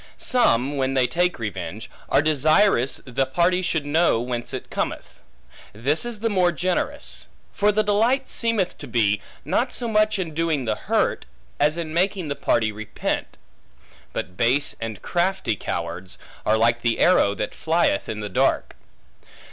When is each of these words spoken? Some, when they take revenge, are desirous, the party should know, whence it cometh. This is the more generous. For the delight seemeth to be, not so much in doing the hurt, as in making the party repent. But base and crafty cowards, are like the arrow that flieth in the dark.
Some, 0.17 0.77
when 0.77 0.95
they 0.95 1.05
take 1.05 1.37
revenge, 1.37 1.87
are 2.09 2.23
desirous, 2.23 3.01
the 3.05 3.27
party 3.27 3.61
should 3.61 3.85
know, 3.85 4.19
whence 4.19 4.51
it 4.51 4.71
cometh. 4.71 5.19
This 5.73 6.05
is 6.05 6.21
the 6.21 6.27
more 6.29 6.51
generous. 6.51 7.27
For 7.53 7.71
the 7.71 7.83
delight 7.83 8.27
seemeth 8.27 8.79
to 8.79 8.87
be, 8.87 9.21
not 9.45 9.73
so 9.75 9.87
much 9.87 10.17
in 10.17 10.33
doing 10.33 10.65
the 10.65 10.73
hurt, 10.73 11.27
as 11.59 11.77
in 11.77 11.93
making 11.93 12.29
the 12.29 12.35
party 12.35 12.71
repent. 12.71 13.37
But 14.11 14.35
base 14.35 14.75
and 14.81 15.03
crafty 15.03 15.55
cowards, 15.55 16.17
are 16.47 16.57
like 16.57 16.81
the 16.81 16.97
arrow 16.97 17.35
that 17.35 17.53
flieth 17.53 18.09
in 18.09 18.21
the 18.21 18.27
dark. 18.29 18.75